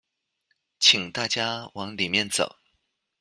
[0.79, 2.55] 請大家往裡面走